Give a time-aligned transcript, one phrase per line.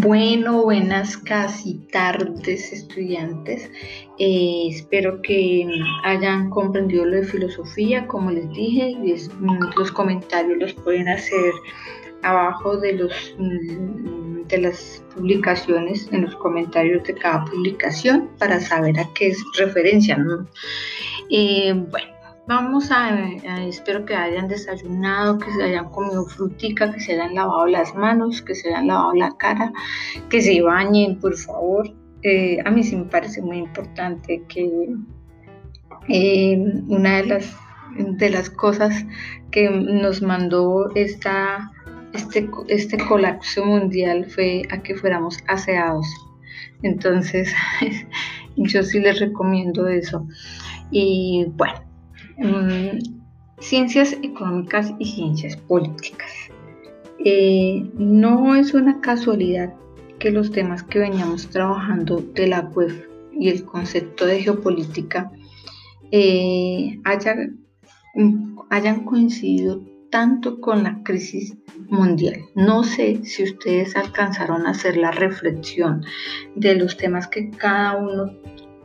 [0.00, 3.70] Bueno, buenas casi tardes estudiantes.
[4.18, 5.68] Eh, espero que
[6.02, 11.52] hayan comprendido lo de filosofía, como les dije, mm, los comentarios los pueden hacer
[12.22, 18.98] abajo de, los, mm, de las publicaciones, en los comentarios de cada publicación para saber
[18.98, 20.18] a qué es referencia.
[21.30, 22.13] Eh, bueno,
[22.46, 23.08] Vamos a,
[23.66, 28.42] espero que hayan desayunado, que se hayan comido frutica, que se hayan lavado las manos,
[28.42, 29.72] que se hayan lavado la cara,
[30.28, 31.90] que se bañen, por favor.
[32.22, 34.94] Eh, a mí sí me parece muy importante que
[36.08, 37.56] eh, una de las,
[37.96, 39.06] de las cosas
[39.50, 41.70] que nos mandó esta,
[42.12, 46.06] este, este colapso mundial fue a que fuéramos aseados.
[46.82, 47.54] Entonces,
[48.56, 50.26] yo sí les recomiendo eso.
[50.90, 51.93] Y bueno,
[52.36, 52.98] Mm,
[53.58, 56.30] ciencias económicas y ciencias políticas.
[57.24, 59.72] Eh, no es una casualidad
[60.18, 65.30] que los temas que veníamos trabajando de la web y el concepto de geopolítica
[66.10, 67.00] eh,
[68.14, 71.56] mm, hayan coincidido tanto con la crisis
[71.88, 72.40] mundial.
[72.54, 76.04] No sé si ustedes alcanzaron a hacer la reflexión
[76.54, 78.32] de los temas que cada uno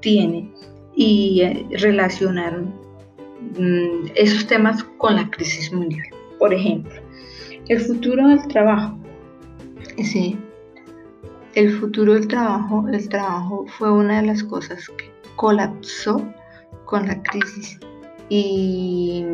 [0.00, 0.50] tiene
[0.94, 2.74] y eh, relacionaron
[3.58, 6.06] Mm, esos temas con la crisis mundial.
[6.38, 6.92] Por ejemplo,
[7.68, 8.98] el futuro del trabajo.
[10.02, 10.38] Sí,
[11.54, 16.24] el futuro del trabajo, el trabajo fue una de las cosas que colapsó
[16.86, 17.78] con la crisis
[18.30, 19.24] y,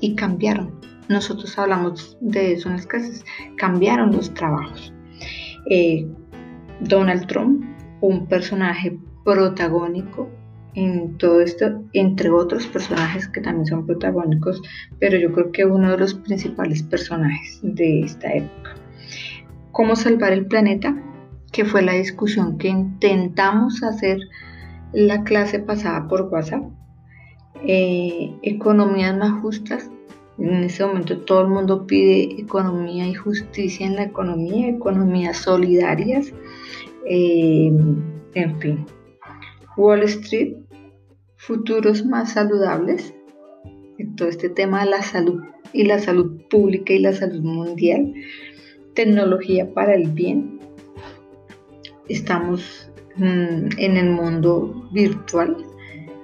[0.00, 0.78] y cambiaron.
[1.08, 3.24] Nosotros hablamos de eso en las clases,
[3.56, 4.92] cambiaron los trabajos.
[5.70, 6.06] Eh,
[6.80, 7.64] Donald Trump,
[8.00, 10.28] un personaje protagónico
[10.74, 14.60] en todo esto, entre otros personajes que también son protagónicos,
[14.98, 18.74] pero yo creo que uno de los principales personajes de esta época.
[19.72, 20.96] ¿Cómo salvar el planeta?
[21.52, 24.18] Que fue la discusión que intentamos hacer
[24.92, 26.64] la clase pasada por WhatsApp.
[27.66, 29.90] Eh, economías más justas.
[30.38, 36.32] En ese momento todo el mundo pide economía y justicia en la economía, economías solidarias,
[37.08, 37.72] eh,
[38.34, 38.86] en fin.
[39.76, 40.56] Wall Street,
[41.46, 43.14] futuros más saludables,
[44.16, 48.14] todo este tema de la salud y la salud pública y la salud mundial,
[48.94, 50.60] tecnología para el bien.
[52.08, 55.56] Estamos mm, en el mundo virtual,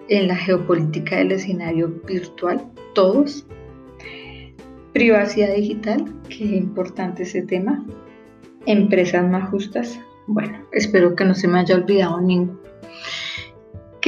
[0.08, 2.62] en la geopolítica del escenario virtual,
[2.94, 3.46] todos.
[4.94, 7.84] Privacidad digital, qué importante ese tema.
[8.66, 10.00] Empresas más justas.
[10.26, 12.60] Bueno, espero que no se me haya olvidado ninguno.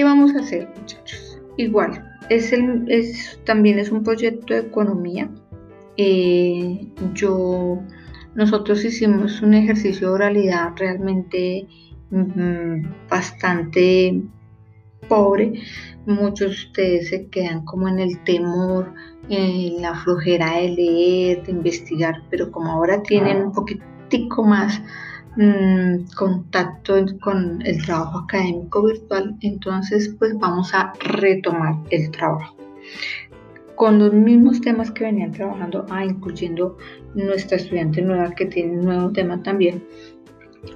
[0.03, 1.41] ¿Qué vamos a hacer, muchachos?
[1.57, 5.31] Igual, es, el, es también es un proyecto de economía.
[5.97, 7.81] Eh, yo,
[8.35, 11.69] nosotros hicimos un ejercicio de oralidad realmente
[12.11, 14.21] mm, bastante
[15.09, 15.63] pobre.
[16.05, 18.93] Muchos de ustedes se quedan como en el temor,
[19.29, 24.83] en la flojera de leer, de investigar, pero como ahora tienen un poquitico más
[25.37, 32.55] Mm, contacto con el trabajo académico virtual, entonces pues vamos a retomar el trabajo
[33.77, 36.77] con los mismos temas que venían trabajando, ah, incluyendo
[37.15, 39.83] nuestra estudiante nueva que tiene un nuevo tema también,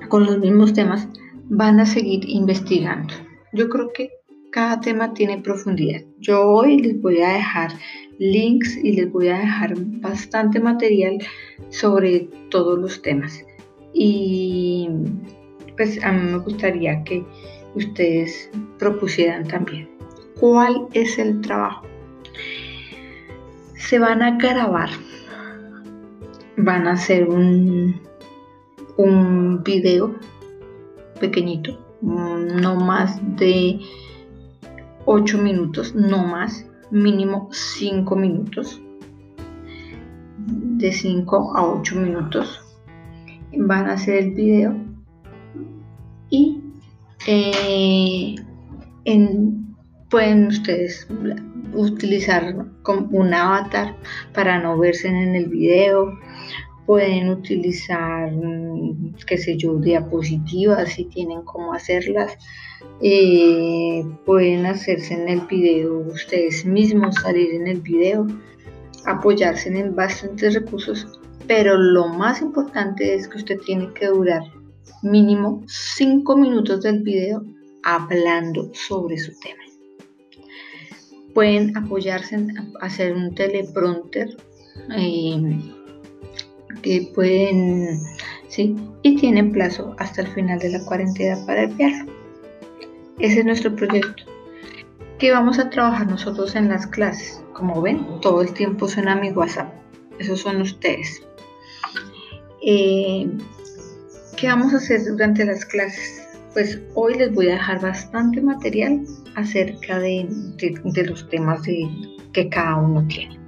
[0.08, 1.06] con los mismos temas
[1.44, 3.12] van a seguir investigando.
[3.52, 4.10] Yo creo que
[4.50, 6.00] cada tema tiene profundidad.
[6.18, 7.72] Yo hoy les voy a dejar
[8.18, 11.18] links y les voy a dejar bastante material
[11.68, 13.44] sobre todos los temas
[13.98, 14.90] y
[15.74, 17.24] pues a mí me gustaría que
[17.74, 19.88] ustedes propusieran también
[20.38, 21.86] cuál es el trabajo.
[23.74, 24.90] Se van a grabar,
[26.58, 27.98] van a hacer un,
[28.98, 30.14] un video
[31.18, 33.80] pequeñito, no más de
[35.06, 38.78] 8 minutos, no más, mínimo 5 minutos,
[40.38, 42.65] de 5 a 8 minutos
[43.58, 44.76] van a hacer el video.
[46.30, 46.60] Y
[47.26, 48.34] eh,
[50.10, 51.06] pueden ustedes
[51.72, 52.66] utilizar
[53.10, 53.96] un avatar
[54.34, 56.18] para no verse en el video.
[56.86, 62.36] Pueden utilizar mm, qué sé yo diapositivas si tienen cómo hacerlas.
[63.02, 68.26] Eh, pueden hacerse en el video ustedes mismos salir en el video
[69.06, 74.42] apoyarse en bastantes recursos pero lo más importante es que usted tiene que durar
[75.02, 77.44] mínimo 5 minutos del video
[77.82, 79.62] hablando sobre su tema.
[81.34, 84.36] Pueden apoyarse en hacer un teleprompter
[86.82, 88.00] que pueden
[88.48, 88.74] ¿sí?
[89.02, 92.12] Y tienen plazo hasta el final de la cuarentena para enviarlo.
[93.18, 94.24] Ese es nuestro proyecto.
[95.18, 97.42] ¿Qué vamos a trabajar nosotros en las clases?
[97.52, 99.72] Como ven, todo el tiempo suena mi WhatsApp.
[100.18, 101.26] Esos son ustedes.
[102.68, 103.30] Eh,
[104.36, 106.26] ¿Qué vamos a hacer durante las clases?
[106.52, 109.04] Pues hoy les voy a dejar bastante material
[109.36, 110.28] acerca de,
[111.06, 111.62] los temas
[112.32, 113.38] que cada uno tiene.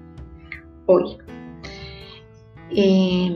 [0.87, 1.19] Hoy.
[2.71, 3.35] Eh,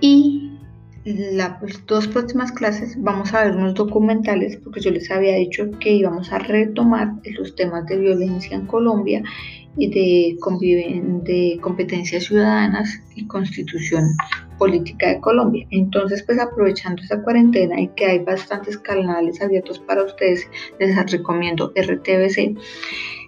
[0.00, 0.58] y
[1.04, 5.94] las dos próximas clases vamos a ver unos documentales porque yo les había dicho que
[5.94, 9.22] íbamos a retomar los temas de violencia en Colombia
[9.76, 10.36] de,
[11.24, 14.04] de competencias ciudadanas y constitución
[14.58, 15.66] política de Colombia.
[15.70, 20.48] Entonces, pues aprovechando esta cuarentena y que hay bastantes canales abiertos para ustedes,
[20.78, 22.56] les recomiendo RTBC,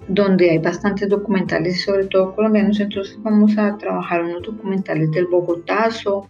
[0.08, 2.78] donde hay bastantes documentales, sobre todo colombianos.
[2.78, 6.28] Entonces, vamos a trabajar unos documentales del Bogotazo,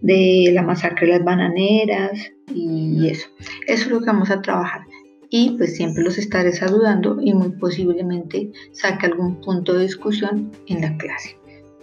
[0.00, 3.28] de la masacre de las bananeras y eso.
[3.66, 4.87] Eso es lo que vamos a trabajar
[5.30, 10.80] y pues siempre los estaré saludando y muy posiblemente saque algún punto de discusión en
[10.80, 11.36] la clase.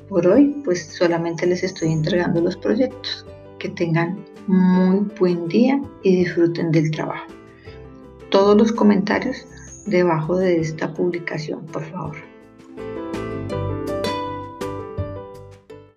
[0.10, 3.26] Por hoy pues solamente les estoy entregando los proyectos.
[3.58, 7.26] Que tengan muy buen día y disfruten del trabajo.
[8.30, 9.48] Todos los comentarios
[9.88, 12.35] debajo de esta publicación, por favor.